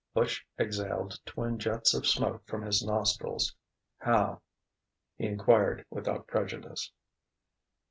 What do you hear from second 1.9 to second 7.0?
of smoke from his nostrils. "How?" he enquired without prejudice.